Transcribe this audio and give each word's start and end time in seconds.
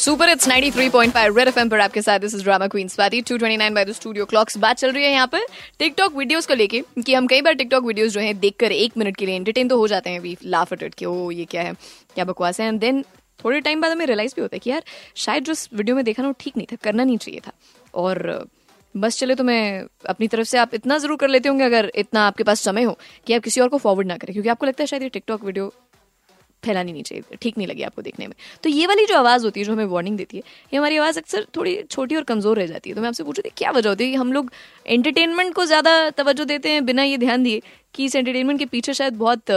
Super 0.00 0.28
it's 0.28 0.48
93.5 0.48 1.36
red 1.36 1.48
FM 1.48 1.68
पर 1.68 1.80
आपके 1.80 2.02
साथ 2.02 2.18
this 2.18 2.34
is 2.34 2.42
drama 2.42 2.66
queen 2.66 2.88
Swati 2.88 3.20
229 3.22 3.72
by 3.74 3.84
the 3.84 3.92
studio 3.92 4.24
clocks 4.24 4.56
बात 4.58 4.76
चल 4.76 4.92
रही 4.92 5.04
है 5.04 5.10
यहाँ 5.12 5.26
पर 5.26 5.40
टिकटॉक 5.78 6.16
वीडियोस 6.16 6.46
को 6.46 6.54
लेके, 6.54 6.82
कि 7.06 7.14
हम 7.14 7.26
कई 7.26 7.42
बार 7.42 7.54
टिकटॉक 7.54 7.84
वीडियोस 7.84 8.12
जो 8.12 8.20
है 8.20 8.32
देखकर 8.34 8.72
एक 8.72 8.96
मिनट 8.98 9.16
के 9.16 9.26
लिए 9.26 9.34
एंटरटेन 9.34 9.68
तो 9.68 9.76
हो 9.78 9.88
जाते 9.88 10.10
हैं 10.10 10.20
वी 10.20 10.36
लाफ 10.44 10.72
एट 10.72 10.82
इट 10.82 10.94
कि 10.94 11.04
ओ 11.04 11.30
ये 11.30 11.44
क्या 11.44 11.62
है? 11.62 11.72
क्या 12.14 12.24
बकवास 12.24 12.60
है? 12.60 12.68
एंड 12.68 12.80
देन 12.80 13.04
थोड़े 13.44 13.60
टाइम 13.60 13.80
बाद 13.80 13.92
हमें 13.92 14.06
रियलाइज़ 14.06 14.32
भी 14.36 14.42
होता 14.42 14.56
है 14.56 14.58
कि 14.58 14.70
यार, 14.70 14.82
शायद 15.16 15.44
जो 15.44 15.54
वीडियो 15.74 15.96
में 15.96 16.04
देखा 16.04 16.22
ना, 16.22 16.28
वो 16.28 16.34
ठीक 16.40 16.56
नहीं 16.56 16.66
था, 16.72 16.76
करना 16.76 17.04
नहीं 17.04 17.18
चाहिए 17.18 17.40
था। 17.40 17.52
और, 17.94 18.48
बस 18.96 19.18
चले 19.18 19.34
तो 19.34 19.44
मैं 19.44 19.84
अपनी 20.08 20.28
तरफ़ 20.28 20.46
से 20.46 20.58
आप 20.58 20.74
इतना 20.74 20.98
ज़रूर 20.98 21.16
कर 21.16 21.28
लेते 21.28 21.48
होंगे, 21.48 21.64
अगर 21.64 21.92
इतना 21.94 22.26
आपके 22.26 22.44
पास 22.44 22.60
समय 22.60 22.82
हो, 22.82 22.98
कि 23.26 23.34
आप 23.34 23.42
किसी 23.42 23.60
और 23.60 23.68
को 23.68 23.78
फॉरवर्ड 23.78 24.08
ना 24.08 24.16
करें, 24.16 24.32
क्योंकि 24.32 24.48
आपको 24.48 24.66
लगता 24.66 24.82
है 24.82 24.86
शायद 24.86 25.02
ये 25.02 25.08
टिकटॉक 25.08 25.44
वीडियो 25.44 25.72
फैलानी 26.64 26.92
नहीं 26.92 27.02
चाहिए, 27.02 27.36
ठीक 27.36 27.58
नहीं 27.58 27.66
लगी 27.68 27.82
आपको 27.82 28.02
देखने 28.02 28.26
में। 28.26 28.34
तो 28.64 28.68
ये 28.70 28.86
वाली 28.86 29.06
जो 29.06 29.16
आवाज़ 29.16 29.44
होती 29.44 29.60
है, 29.60 29.66
जो 29.66 29.72
हमें 29.72 29.84
वार्निंग 29.86 30.16
देती 30.16 30.36
है, 30.36 30.42
ये 30.72 30.78
हमारी 30.78 30.96
आवाज़ 30.96 31.18
अक्सर 31.18 31.46
थोड़ी 31.56 31.76
छोटी 31.84 32.16
और 32.16 32.22
कमज़ोर 32.24 32.58
रह 32.58 32.66
जाती 32.66 32.90
है। 32.90 32.96
तो 32.96 33.02
मैं 33.02 33.08
आपसे 33.08 33.24
पूछ 33.24 33.38
रही 33.38 33.48
थी 33.48 33.54
क्या 33.58 33.70
वजह 33.70 33.88
होती 33.88 34.10
है 34.10 34.16
हम 34.16 34.32
लोग 34.32 34.52
एंटरटेनमेंट 34.86 35.54
को 35.54 35.64
ज़्यादा 35.66 36.10
तवज्जो 36.12 36.44
देते 36.44 36.70
हैं 36.70 36.84
बिना 36.86 37.02
ये 37.02 37.18
ध्यान 37.18 37.42
दिए 37.42 37.62
कि 37.94 38.04
इस 38.04 38.16
एंटरटेनमेंट 38.16 38.58
के 38.58 38.66
पीछे 38.66 38.94
शायद 38.94 39.16
बहुत 39.16 39.50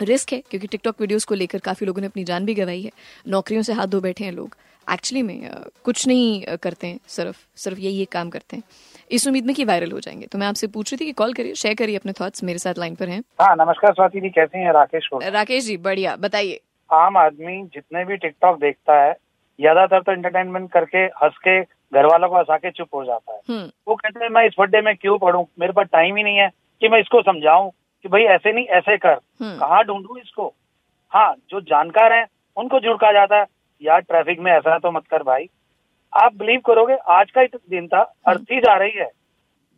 रिस्क 0.00 0.32
है? 0.32 0.40
क्योंकि 0.40 0.66
टिकटॉक 0.66 1.00
वीडियोस 1.00 1.24
को 1.24 1.34
लेकर 1.34 1.58
काफ़ी 1.60 1.86
लोगों 1.86 2.00
ने 2.00 2.06
अपनी 2.06 2.24
जान 2.24 2.44
भी 2.44 2.54
गंवाई 2.54 2.82
है। 2.82 2.90
नौकरियों 3.28 3.62
से 3.62 3.72
हाथ 3.72 3.86
धो 3.86 4.00
बैठे 4.00 4.24
हैं 4.24 4.32
लोग। 4.32 4.56
एक्चुअली 4.86 5.22
में 5.22 5.50
कुछ 5.84 6.06
नहीं 6.06 6.56
करते 6.58 6.86
हैं, 6.86 6.98
सिर्फ़ 7.08 7.36
सिर्फ़ 7.56 7.78
यही 7.80 8.02
एक 8.02 8.10
काम 8.12 8.30
करते 8.30 8.56
हैं। 8.56 8.62
इस 9.10 9.26
उम्मीद 9.26 9.46
में 9.46 9.54
कि 9.54 9.64
वायरल 9.64 9.92
हो 9.92 10.00
जाएँगे। 10.00 10.26
तो 10.26 10.38
मैं 10.38 10.46
आपसे 10.46 10.66
पूछ 10.66 10.92
रही 10.92 11.00
थी 11.00 11.06
कि 11.06 11.12
कॉल 11.12 11.32
करिए 11.32 11.54
शेयर 11.54 11.74
करिए 11.74 11.96
अपने 11.96 12.12
थॉट्स 12.12 12.44
मेरे 12.44 12.58
साथ 12.58 12.78
लाइन 12.78 12.94
पर 12.94 13.08
हैं। 13.08 13.20
हाँ 13.40 13.54
नमस्कार 13.56 13.92
स्वाति 13.92 14.20
जी 14.20 14.30
कैसे 14.30 14.58
हैं? 14.58 14.72
राकेश 14.72 15.08
राकेश 15.14 15.64
जी 15.64 15.76
बढ़िया 15.76 16.16
बताइए। 16.16 16.60
आम 16.90 17.16
आदमी 17.16 17.62
जितने 17.74 18.04
भी 18.04 18.16
टिकटॉक 18.16 18.58
देखता 18.60 19.00
है 19.02 19.12
ज़्यादातर 19.60 20.02
तो 20.02 20.12
एंटरटेनमेंट 20.12 20.70
करके 20.72 20.98
हंस 20.98 21.36
के 21.38 21.60
घर 21.62 22.06
वालों 22.06 22.28
को 22.28 22.36
हंसा 22.38 22.56
के 22.56 22.70
चुप 22.70 22.88
हो 22.94 23.04
जाता 23.04 23.32
है। 23.32 23.40
हम्म। 23.48 23.70
वो 23.88 23.94
कहते 23.94 24.24
हैं 24.24 24.30
मैं 24.30 24.46
इस 24.46 24.52
बर्थडे 24.58 24.80
में 24.80 24.94
क्यों 24.96 25.18
पढ़ू? 25.18 25.46
मेरे 25.60 25.72
पास 25.72 25.86
टाइम 25.92 26.16
ही 26.16 26.22
नहीं 26.22 26.36
है 26.36 26.48
कि 26.80 26.88
मैं 26.88 27.00
इसको 27.00 27.22
समझाऊं 27.22 27.70
कि 27.70 28.08
भाई 28.08 28.22
ऐसे 28.22 28.52
नहीं 28.52 28.66
ऐसे 28.78 28.96
कर। 28.96 29.18
हम्म। 29.40 29.58
कहाँ 29.58 29.84
ढूंढू 29.84 30.16
इसको? 30.16 30.52
हाँ 31.12 31.34
जो 31.50 31.60
जानकार 31.60 32.12
हैं 32.12 32.26
उनको 32.56 32.80
झुड़का 32.80 33.12
जाता 33.12 33.36
है। 33.36 33.46
यार 33.82 34.00
ट्रैफ़िक 34.00 34.40
में 34.40 34.52
ऐसा 34.52 34.78
तो 34.78 34.90
मत 34.90 35.06
कर 35.10 35.22
भाई। 35.22 35.48
आप 36.14 36.34
बिलीव 36.34 36.60
करोगे 36.66 36.96
आज 37.12 37.30
का 37.30 37.40
ही 37.40 37.46
दिन 37.70 37.86
था 37.86 37.98
हम्म। 37.98 38.32
अर्थी 38.32 38.60
जा 38.60 38.74
रही 38.76 38.98
है। 38.98 39.10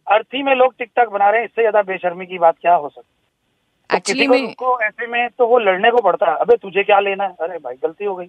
अर्थी 0.06 0.42
में 0.42 0.54
लोग 0.54 0.74
टिकटॉक 0.78 1.08
बना 1.12 1.30
रहे 1.30 1.40
हैं 1.40 1.46
इससे 1.46 1.62
ज़्यादा 1.62 1.82
बेशर्मी 1.82 2.26
की 2.26 2.38
बात 2.38 2.56
क्या 2.60 2.74
हो 2.74 2.88
सकती 2.88 3.96
एक्चुअली 3.96 4.26
में 4.28 4.52
को 4.54 4.78
ऐसे 4.80 5.06
में 5.06 5.28
तो 5.38 5.46
वो 5.46 5.58
लड़ने 5.58 5.90
को 5.90 6.02
पड़ता 6.02 6.30
है। 6.30 6.36
अबे 6.36 6.56
तुझे 6.56 6.82
क्या 6.84 6.98
लेना 7.00 7.24
है? 7.24 7.34
अरे 7.40 7.58
भाई 7.58 7.74
गलती 7.82 8.04
हो 8.04 8.14
गई। 8.16 8.28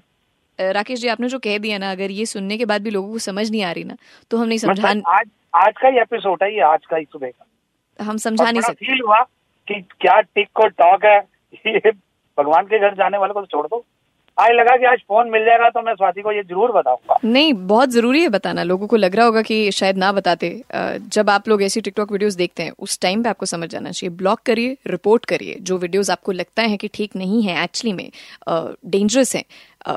राकेश 0.60 1.00
जी 1.00 1.08
आपने 1.08 1.28
जो 1.30 1.40
कह 1.40 1.58
दिया 1.58 1.78
ना 1.78 1.92
अगर 1.92 2.12
ये 2.12 2.26
सुनने 2.26 2.58
के 2.58 2.66
बाद 2.66 2.82
भी 2.84 2.90
लोगों 2.90 3.12
को 3.12 3.20
समझ 3.26 3.50
नहीं 3.52 3.64
आ 3.64 3.72
रही 3.72 3.84
ना 3.84 3.96
तो 4.32 4.38
हम 4.38 4.48
नहीं 4.48 4.58
समझा 4.60 4.90
आज 5.10 5.30
आज 5.56 5.74
का 5.82 5.88
ही 5.88 6.00
एपिसोड 6.00 6.44
है 6.44 6.54
ये 6.54 6.62
आज 6.64 6.86
का 6.86 6.98
ही 6.98 7.06
सुबह 7.06 7.30
का। 7.30 8.04
हम 8.04 8.18
समझा 8.18 8.50
नहीं 8.52 8.62
सकते। 8.62 8.86
फील 8.86 9.02
हुआ 9.02 9.22
कि 9.68 9.82
क्या 10.02 10.20
टिक 10.22 10.60
और 10.60 10.70
टॉक 10.80 11.06
है। 11.06 11.18
ये 11.68 11.92
भगवान 12.38 12.66
के 12.66 12.80
घर 12.80 12.96
जाने 12.96 13.18
वाले 13.18 13.34
को 13.34 13.42
तो 13.42 13.48
छोड़ 13.48 13.66
दो। 13.68 13.84
आज 14.38 14.52
लगा 14.52 14.76
कि 14.78 14.86
आज 14.86 15.00
फ़ोन 15.00 15.30
मिल 15.32 15.46
जाएगा 15.46 15.70
तो 15.70 15.82
मैं 15.82 15.94
स्वाति 15.96 16.22
को 16.22 16.32
ये 16.32 16.42
ज़रूर 16.44 16.72
बताऊँगा। 16.72 17.18
नहीं, 17.24 17.54
बहुत 17.68 17.90
ज़रूरी 17.90 18.22
है 18.22 18.30
बताना। 18.30 18.64
लोगों 18.64 18.88
को 18.88 18.96
लग 18.96 19.16
रहा 19.16 19.26
होगा 19.26 19.42
कि 19.42 19.72
शायद 19.72 19.98
ना 19.98 20.12
बताते। 20.12 20.50
जब 21.08 21.30
आप 21.30 21.48
लोग 21.50 21.64
ऐसी 21.64 21.82
टिकटॉक 21.82 22.12
वीडियोस 22.12 22.36
देखते 22.36 22.64
हैं, 22.64 22.72
उस 22.80 23.00
टाइम 23.02 23.24
पे 23.24 23.30
आपको 23.30 23.46
समझ 23.46 23.70
जाना 23.70 23.92
चाहिए। 23.92 24.16
ब्लॉक 24.16 24.40
करिए 24.46 24.78
रिपोर्ट 24.88 25.26
करिए। 25.26 25.56
जो 25.62 25.78
वीडियोस 25.78 26.10
आपको 26.10 26.32
लगता 26.32 26.64
है 26.64 26.78
कि 26.78 26.88
ठीक 26.94 27.16
नहीं 27.16 27.42
है 27.44 27.64
एक्चुअली 27.64 27.94
में 27.94 28.10
डेंजरस 28.88 29.36
है 29.36 29.44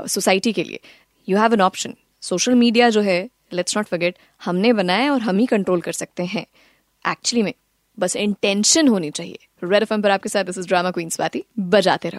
सोसाइटी 0.09 0.53
के 0.53 0.65
लिए 0.65 0.81
you 1.29 1.39
have 1.39 1.55
an 1.55 1.61
option 1.61 1.95
social 2.23 2.55
media 2.55 2.89
जो 2.91 3.01
है 3.03 3.23
लेट्स 3.53 3.77
नॉट 3.77 3.87
फॉरगेट 3.87 4.17
हमने 4.41 4.73
बनाया 4.73 5.13
और 5.13 5.21
हम 5.21 5.39
ही 5.39 5.47
कंट्रोल 5.47 5.81
कर 5.81 5.93
सकते 5.93 6.25
हैं। 6.25 6.47
एक्चुअली 7.05 7.43
में, 7.43 7.53
बस 7.99 8.17
इंटेंशन 8.17 8.89
होनी 8.89 9.11
चाहिए। 9.11 9.39
रेड 9.62 9.83
एफ़ 9.83 9.95
पर 9.95 10.11
आपके 10.11 10.29
साथ 10.29 10.45
this 10.45 10.59
is 10.59 10.69
drama 10.69 10.91
queens 10.91 11.17
Swati 11.17 11.45
बजाते 11.71 12.09
रहो। 12.09 12.19